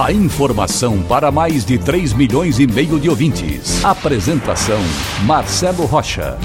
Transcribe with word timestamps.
A 0.00 0.10
informação 0.10 1.02
para 1.02 1.30
mais 1.30 1.66
de 1.66 1.78
3 1.78 2.14
milhões 2.14 2.58
e 2.58 2.66
meio 2.66 2.98
de 2.98 3.10
ouvintes. 3.10 3.84
Apresentação 3.84 4.80
Marcelo 5.26 5.84
Rocha. 5.84 6.38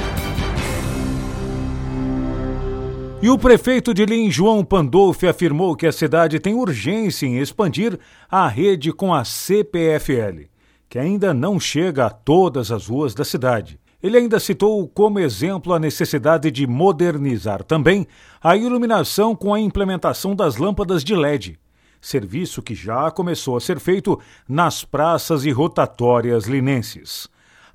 E 3.22 3.30
o 3.30 3.38
prefeito 3.38 3.94
de 3.94 4.06
Lins, 4.06 4.36
João 4.36 4.66
Pandolfi, 4.66 5.28
afirmou 5.28 5.78
que 5.78 5.88
a 5.88 5.94
cidade 5.94 6.40
tem 6.40 6.54
urgência 6.54 7.26
em 7.26 7.40
expandir 7.40 7.98
a 8.30 8.48
rede 8.50 8.92
com 8.92 9.14
a 9.14 9.24
CPFL, 9.24 10.50
que 10.90 11.00
ainda 11.00 11.34
não 11.34 11.58
chega 11.58 12.06
a 12.06 12.10
todas 12.10 12.70
as 12.70 12.88
ruas 12.88 13.16
da 13.16 13.24
cidade. 13.24 13.80
Ele 14.04 14.18
ainda 14.18 14.42
citou 14.42 14.88
como 14.90 15.20
exemplo 15.20 15.74
a 15.74 15.80
necessidade 15.80 16.52
de 16.52 16.68
modernizar 16.68 17.64
também 17.64 18.06
a 18.44 18.58
iluminação 18.58 19.34
com 19.36 19.54
a 19.54 19.60
implementação 19.60 20.36
das 20.36 20.58
lâmpadas 20.58 21.04
de 21.04 21.16
LED, 21.16 21.58
serviço 22.02 22.62
que 22.62 22.76
já 22.76 23.10
começou 23.12 23.58
a 23.58 23.60
ser 23.60 23.80
feito 23.80 24.20
nas 24.48 24.84
praças 24.84 25.46
e 25.46 25.52
rotatórias 25.52 26.46
linenses. 26.46 27.28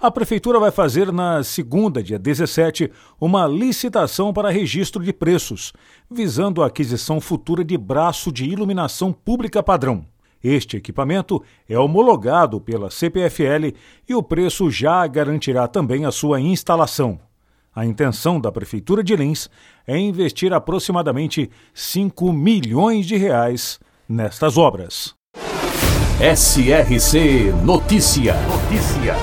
A 0.02 0.10
Prefeitura 0.10 0.58
vai 0.58 0.72
fazer 0.72 1.12
na 1.12 1.44
segunda, 1.44 2.02
dia 2.02 2.18
17, 2.18 2.90
uma 3.20 3.46
licitação 3.46 4.32
para 4.32 4.50
registro 4.50 5.00
de 5.00 5.12
preços, 5.12 5.72
visando 6.10 6.60
a 6.60 6.66
aquisição 6.66 7.20
futura 7.20 7.62
de 7.62 7.78
braço 7.78 8.32
de 8.32 8.44
iluminação 8.44 9.12
pública 9.12 9.62
padrão. 9.62 10.04
Este 10.42 10.76
equipamento 10.76 11.40
é 11.68 11.78
homologado 11.78 12.60
pela 12.60 12.90
CPFL 12.90 13.76
e 14.08 14.14
o 14.14 14.24
preço 14.24 14.68
já 14.72 15.06
garantirá 15.06 15.68
também 15.68 16.04
a 16.04 16.10
sua 16.10 16.40
instalação. 16.40 17.20
A 17.72 17.86
intenção 17.86 18.40
da 18.40 18.50
Prefeitura 18.50 19.04
de 19.04 19.14
Lins 19.14 19.48
é 19.86 19.96
investir 19.96 20.52
aproximadamente 20.52 21.48
5 21.72 22.32
milhões 22.32 23.06
de 23.06 23.16
reais 23.16 23.78
nestas 24.12 24.58
obras. 24.58 25.14
SRC 26.20 27.50
Notícia. 27.64 28.34
Notícia. 28.42 29.14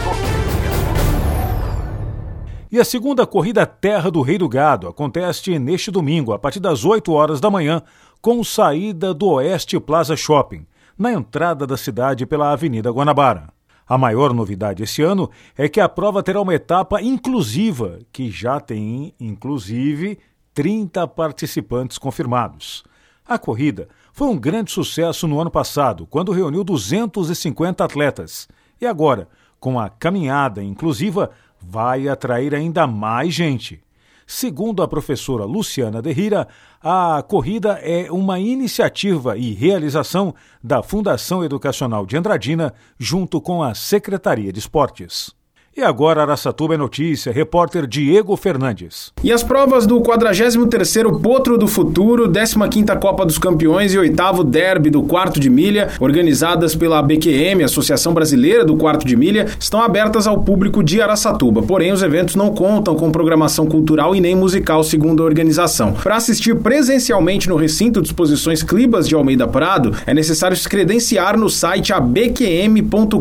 E 2.72 2.80
a 2.80 2.84
segunda 2.84 3.26
corrida 3.26 3.66
Terra 3.66 4.12
do 4.12 4.22
Rei 4.22 4.38
do 4.38 4.50
Gado 4.50 4.88
acontece 4.88 5.58
neste 5.58 5.90
domingo, 5.92 6.34
a 6.34 6.40
partir 6.40 6.60
das 6.60 6.84
8 6.84 7.12
horas 7.14 7.40
da 7.40 7.50
manhã, 7.50 7.82
com 8.22 8.44
saída 8.44 9.14
do 9.14 9.28
Oeste 9.28 9.80
Plaza 9.80 10.16
Shopping 10.16 10.66
na 10.98 11.14
entrada 11.14 11.66
da 11.66 11.78
cidade 11.78 12.26
pela 12.26 12.52
Avenida 12.52 12.92
Guanabara. 12.92 13.48
A 13.88 13.98
maior 13.98 14.34
novidade 14.34 14.84
esse 14.84 15.02
ano 15.02 15.30
é 15.58 15.70
que 15.70 15.80
a 15.80 15.88
prova 15.88 16.22
terá 16.22 16.42
uma 16.42 16.54
etapa 16.54 17.02
inclusiva, 17.02 18.00
que 18.12 18.30
já 18.30 18.60
tem, 18.60 19.14
inclusive, 19.20 20.20
30 20.54 21.08
participantes 21.08 21.98
confirmados. 21.98 22.84
A 23.26 23.38
corrida 23.38 23.88
foi 24.20 24.28
um 24.28 24.38
grande 24.38 24.70
sucesso 24.70 25.30
no 25.30 25.40
ano 25.40 25.50
passado, 25.50 26.06
quando 26.06 26.34
reuniu 26.34 26.62
250 26.62 27.86
atletas. 27.86 28.50
E 28.82 28.86
agora, 28.86 29.30
com 29.62 29.80
a 29.80 29.88
caminhada 29.88 30.62
inclusiva, 30.62 31.32
vai 31.58 32.10
atrair 32.10 32.54
ainda 32.54 32.86
mais 32.86 33.34
gente. 33.34 33.82
Segundo 34.28 34.84
a 34.84 34.90
professora 34.90 35.46
Luciana 35.46 36.02
Derrira, 36.02 36.50
a 36.84 37.24
corrida 37.26 37.80
é 37.82 38.12
uma 38.12 38.42
iniciativa 38.42 39.38
e 39.38 39.54
realização 39.54 40.36
da 40.62 40.84
Fundação 40.84 41.42
Educacional 41.42 42.06
de 42.06 42.18
Andradina, 42.18 42.74
junto 43.00 43.40
com 43.40 43.64
a 43.64 43.74
Secretaria 43.74 44.52
de 44.52 44.60
Esportes. 44.60 45.34
E 45.80 45.82
agora 45.82 46.24
Araçatuba 46.24 46.74
é 46.74 46.78
notícia, 46.78 47.32
repórter 47.32 47.88
Diego 47.88 48.36
Fernandes. 48.36 49.14
E 49.24 49.32
as 49.32 49.42
provas 49.42 49.88
do 49.88 50.02
43º 50.02 51.22
Potro 51.22 51.58
do 51.58 51.70
Futuro, 51.70 52.30
15ª 52.30 53.00
Copa 53.00 53.26
dos 53.26 53.38
Campeões 53.38 53.94
e 53.94 53.98
8º 53.98 54.44
Derby 54.44 54.90
do 54.90 55.04
Quarto 55.04 55.40
de 55.40 55.50
Milha, 55.50 55.88
organizadas 56.02 56.76
pela 56.76 57.02
BQM, 57.02 57.64
Associação 57.64 58.14
Brasileira 58.14 58.66
do 58.66 58.76
Quarto 58.76 59.08
de 59.08 59.16
Milha, 59.16 59.46
estão 59.58 59.82
abertas 59.82 60.28
ao 60.28 60.42
público 60.42 60.84
de 60.84 61.02
Araçatuba. 61.02 61.64
Porém, 61.64 61.94
os 61.94 62.04
eventos 62.04 62.36
não 62.36 62.54
contam 62.54 62.94
com 62.94 63.10
programação 63.10 63.66
cultural 63.66 64.14
e 64.14 64.20
nem 64.20 64.36
musical, 64.36 64.84
segundo 64.84 65.24
a 65.24 65.26
organização. 65.26 65.94
Para 65.94 66.18
assistir 66.18 66.58
presencialmente 66.58 67.48
no 67.48 67.56
recinto 67.56 68.02
de 68.02 68.10
exposições 68.10 68.62
Clibas 68.62 69.08
de 69.08 69.16
Almeida 69.16 69.48
Prado, 69.48 69.96
é 70.06 70.14
necessário 70.14 70.58
se 70.58 70.68
credenciar 70.68 71.38
no 71.38 71.50
site 71.50 71.94
abqm.com.br. 71.94 73.16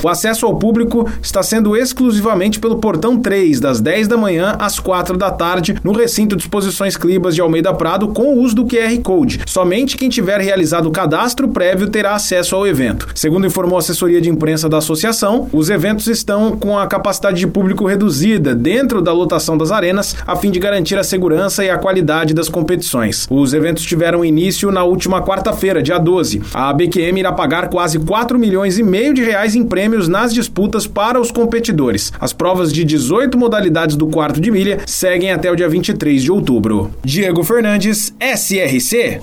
O 0.00 0.08
acesso 0.08 0.46
ao 0.46 0.54
público 0.54 1.10
está 1.20 1.39
está 1.40 1.42
sendo 1.42 1.74
exclusivamente 1.74 2.60
pelo 2.60 2.76
portão 2.76 3.18
3, 3.18 3.60
das 3.60 3.80
10 3.80 4.08
da 4.08 4.16
manhã 4.16 4.56
às 4.58 4.78
4 4.78 5.16
da 5.16 5.30
tarde, 5.30 5.74
no 5.82 5.92
recinto 5.92 6.36
de 6.36 6.42
exposições 6.42 6.98
Clibas 6.98 7.34
de 7.34 7.40
Almeida 7.40 7.72
Prado, 7.72 8.08
com 8.08 8.34
o 8.34 8.42
uso 8.42 8.56
do 8.56 8.66
QR 8.66 8.98
Code. 9.02 9.40
Somente 9.46 9.96
quem 9.96 10.10
tiver 10.10 10.38
realizado 10.40 10.86
o 10.86 10.90
cadastro 10.90 11.48
prévio 11.48 11.88
terá 11.88 12.14
acesso 12.14 12.54
ao 12.54 12.66
evento. 12.66 13.08
Segundo 13.14 13.46
informou 13.46 13.76
a 13.76 13.78
assessoria 13.78 14.20
de 14.20 14.28
imprensa 14.28 14.68
da 14.68 14.78
associação, 14.78 15.48
os 15.52 15.70
eventos 15.70 16.08
estão 16.08 16.56
com 16.58 16.78
a 16.78 16.86
capacidade 16.86 17.38
de 17.38 17.46
público 17.46 17.86
reduzida 17.86 18.54
dentro 18.54 19.00
da 19.00 19.12
lotação 19.12 19.56
das 19.56 19.70
arenas, 19.70 20.14
a 20.26 20.36
fim 20.36 20.50
de 20.50 20.58
garantir 20.58 20.98
a 20.98 21.04
segurança 21.04 21.64
e 21.64 21.70
a 21.70 21.78
qualidade 21.78 22.34
das 22.34 22.50
competições. 22.50 23.26
Os 23.30 23.54
eventos 23.54 23.84
tiveram 23.84 24.24
início 24.24 24.70
na 24.70 24.84
última 24.84 25.22
quarta-feira, 25.22 25.82
dia 25.82 25.98
12. 25.98 26.42
A 26.52 26.72
BQM 26.72 27.20
irá 27.20 27.32
pagar 27.32 27.70
quase 27.70 27.98
4 27.98 28.38
milhões 28.38 28.78
e 28.78 28.82
meio 28.82 29.14
de 29.14 29.22
reais 29.22 29.54
em 29.54 29.64
prêmios 29.64 30.06
nas 30.06 30.34
disputas 30.34 30.86
para 30.86 31.18
os 31.18 31.29
competidores. 31.30 32.12
As 32.20 32.32
provas 32.32 32.72
de 32.72 32.84
18 32.84 33.36
modalidades 33.36 33.96
do 33.96 34.06
quarto 34.06 34.40
de 34.40 34.50
milha 34.50 34.80
seguem 34.86 35.32
até 35.32 35.50
o 35.50 35.56
dia 35.56 35.68
23 35.68 36.22
de 36.22 36.32
outubro. 36.32 36.90
Diego 37.04 37.42
Fernandes, 37.42 38.12
SRC. 38.20 39.20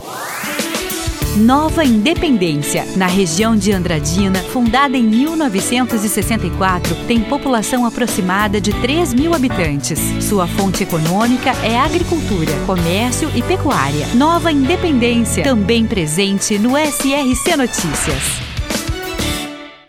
Nova 1.38 1.86
Independência, 1.86 2.84
na 2.96 3.06
região 3.06 3.56
de 3.56 3.72
Andradina, 3.72 4.40
fundada 4.40 4.98
em 4.98 5.04
1964, 5.04 6.96
tem 7.08 7.22
população 7.22 7.86
aproximada 7.86 8.60
de 8.60 8.74
3 8.82 9.14
mil 9.14 9.36
habitantes. 9.36 10.00
Sua 10.20 10.48
fonte 10.48 10.82
econômica 10.82 11.52
é 11.64 11.78
agricultura, 11.78 12.52
comércio 12.66 13.30
e 13.36 13.44
pecuária. 13.44 14.08
Nova 14.16 14.52
Independência, 14.52 15.44
também 15.44 15.86
presente 15.86 16.58
no 16.58 16.72
SRC 16.76 17.56
Notícias. 17.56 18.47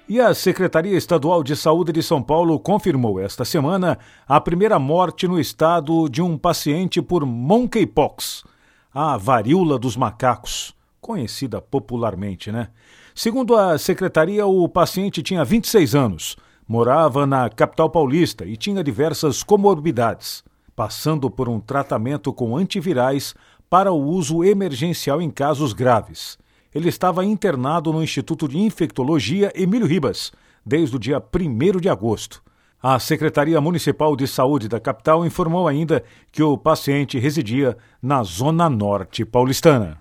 E 0.09 0.19
a 0.23 0.33
Secretaria 0.33 0.97
Estadual 0.97 1.43
de 1.43 1.55
Saúde 1.55 1.93
de 1.93 2.03
São 2.03 2.23
Paulo 2.23 2.59
confirmou 2.59 3.21
esta 3.21 3.45
semana 3.45 3.99
a 4.27 4.41
primeira 4.41 4.79
morte 4.79 5.29
no 5.29 5.39
estado 5.39 6.09
de 6.09 6.23
um 6.23 6.39
paciente 6.39 7.03
por 7.03 7.27
monkeypox, 7.27 8.43
a 8.91 9.19
varíola 9.19 9.79
dos 9.79 9.99
macacos, 9.99 10.75
conhecida 10.99 11.61
popularmente, 11.61 12.51
né? 12.51 12.71
Segundo 13.15 13.55
a 13.55 13.77
secretaria, 13.77 14.47
o 14.47 14.67
paciente 14.67 15.23
tinha 15.23 15.45
26 15.45 15.95
anos, 15.95 16.37
morava 16.67 17.27
na 17.27 17.51
capital 17.51 17.91
paulista 17.91 18.47
e 18.47 18.57
tinha 18.57 18.83
diversas 18.83 19.43
comorbidades, 19.43 20.43
passando 20.75 21.31
por 21.31 21.51
um 21.51 21.61
tratamento 21.61 22.33
com 22.33 22.57
antivirais 22.57 23.35
para 23.69 23.93
o 23.93 24.03
uso 24.03 24.43
emergencial 24.43 25.21
em 25.21 25.29
casos 25.29 25.75
graves 25.75 26.39
ele 26.75 26.89
estava 26.89 27.25
internado 27.25 27.93
no 27.93 28.03
Instituto 28.03 28.49
de 28.49 28.59
Infectologia 28.59 29.53
Emílio 29.55 29.87
Ribas 29.87 30.33
desde 30.65 30.97
o 30.97 30.99
dia 30.99 31.19
1 31.19 31.81
de 31.81 31.89
agosto. 31.89 32.43
A 32.81 32.99
Secretaria 32.99 33.61
Municipal 33.61 34.15
de 34.15 34.27
Saúde 34.29 34.69
da 34.69 34.79
capital 34.79 35.27
informou 35.27 35.67
ainda 35.67 36.05
que 36.31 36.43
o 36.43 36.57
paciente 36.57 37.19
residia 37.19 37.77
na 38.01 38.23
Zona 38.23 38.71
Norte 38.71 39.25
paulistana. 39.25 40.01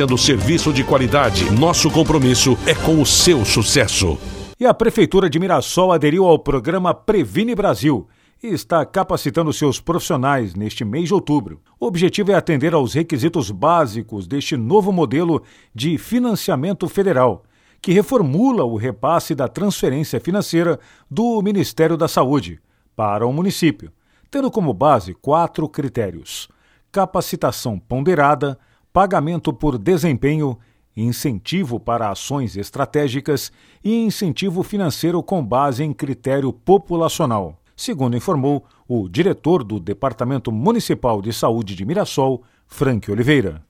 oferecendo 0.01 0.17
serviço 0.17 0.73
de 0.73 0.83
qualidade. 0.83 1.51
Nosso 1.51 1.89
compromisso 1.91 2.57
é 2.65 2.73
com 2.73 3.01
o 3.01 3.05
seu 3.05 3.45
sucesso. 3.45 4.17
E 4.59 4.65
a 4.65 4.73
Prefeitura 4.73 5.29
de 5.29 5.39
Mirassol 5.39 5.91
aderiu 5.91 6.25
ao 6.25 6.39
programa 6.39 6.93
Previne 6.93 7.53
Brasil 7.53 8.07
e 8.41 8.47
está 8.47 8.85
capacitando 8.85 9.53
seus 9.53 9.79
profissionais 9.79 10.55
neste 10.55 10.83
mês 10.83 11.07
de 11.07 11.13
outubro. 11.13 11.61
O 11.79 11.85
objetivo 11.85 12.31
é 12.31 12.35
atender 12.35 12.73
aos 12.73 12.93
requisitos 12.93 13.51
básicos 13.51 14.27
deste 14.27 14.57
novo 14.57 14.91
modelo 14.91 15.43
de 15.73 15.97
financiamento 15.97 16.87
federal, 16.87 17.43
que 17.81 17.91
reformula 17.91 18.63
o 18.63 18.77
repasse 18.77 19.35
da 19.35 19.47
transferência 19.47 20.19
financeira 20.19 20.79
do 21.09 21.41
Ministério 21.41 21.97
da 21.97 22.07
Saúde 22.07 22.59
para 22.95 23.25
o 23.25 23.33
município, 23.33 23.91
tendo 24.29 24.49
como 24.49 24.73
base 24.73 25.13
quatro 25.13 25.67
critérios: 25.69 26.47
capacitação 26.91 27.77
ponderada, 27.77 28.57
pagamento 28.93 29.53
por 29.53 29.77
desempenho, 29.77 30.57
incentivo 30.95 31.79
para 31.79 32.09
ações 32.09 32.57
estratégicas 32.57 33.51
e 33.83 33.95
incentivo 34.03 34.63
financeiro 34.63 35.23
com 35.23 35.43
base 35.43 35.83
em 35.83 35.93
critério 35.93 36.51
populacional 36.51 37.61
segundo 37.81 38.15
informou 38.15 38.63
o 38.87 39.09
diretor 39.09 39.63
do 39.63 39.79
Departamento 39.79 40.51
Municipal 40.51 41.19
de 41.19 41.33
Saúde 41.33 41.75
de 41.75 41.83
Mirassol, 41.83 42.43
Frank 42.67 43.09
Oliveira. 43.09 43.63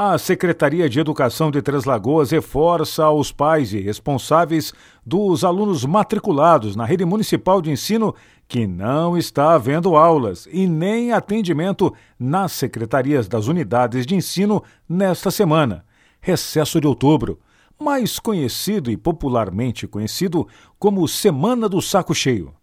A 0.00 0.16
Secretaria 0.16 0.88
de 0.88 1.00
Educação 1.00 1.50
de 1.50 1.60
Três 1.60 1.84
Lagoas 1.84 2.30
reforça 2.30 3.02
aos 3.02 3.32
pais 3.32 3.72
e 3.72 3.80
responsáveis 3.80 4.72
dos 5.04 5.42
alunos 5.42 5.84
matriculados 5.84 6.76
na 6.76 6.84
rede 6.84 7.04
municipal 7.04 7.60
de 7.60 7.72
ensino 7.72 8.14
que 8.46 8.64
não 8.64 9.18
está 9.18 9.54
havendo 9.54 9.96
aulas 9.96 10.48
e 10.52 10.68
nem 10.68 11.10
atendimento 11.10 11.92
nas 12.16 12.52
secretarias 12.52 13.26
das 13.26 13.48
unidades 13.48 14.06
de 14.06 14.14
ensino 14.14 14.62
nesta 14.88 15.32
semana, 15.32 15.84
recesso 16.20 16.80
de 16.80 16.86
outubro, 16.86 17.40
mais 17.76 18.20
conhecido 18.20 18.92
e 18.92 18.96
popularmente 18.96 19.88
conhecido 19.88 20.46
como 20.78 21.08
Semana 21.08 21.68
do 21.68 21.82
Saco 21.82 22.14
Cheio 22.14 22.54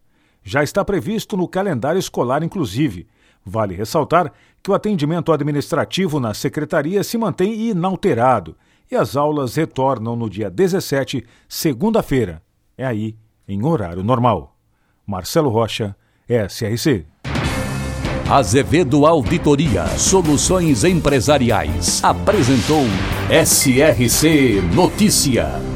já 0.45 0.61
está 0.63 0.85
previsto 0.85 1.35
no 1.35 1.47
calendário 1.47 1.97
escolar, 1.97 2.43
inclusive. 2.43 3.07
Vale 3.45 3.75
ressaltar 3.75 4.31
que 4.63 4.71
o 4.71 4.73
atendimento 4.73 5.31
administrativo 5.31 6.19
na 6.19 6.33
secretaria 6.33 7.03
se 7.03 7.17
mantém 7.17 7.69
inalterado 7.69 8.57
e 8.91 8.95
as 8.95 9.15
aulas 9.15 9.55
retornam 9.55 10.15
no 10.15 10.29
dia 10.29 10.49
17, 10.49 11.23
segunda-feira. 11.47 12.41
É 12.77 12.85
aí, 12.85 13.15
em 13.47 13.63
horário 13.63 14.03
normal. 14.03 14.55
Marcelo 15.05 15.49
Rocha, 15.49 15.95
SRC. 16.27 17.05
Azevedo 18.27 19.05
Auditoria 19.05 19.85
Soluções 19.85 20.83
Empresariais 20.83 22.03
apresentou 22.03 22.83
SRC 23.29 24.61
Notícia. 24.73 25.74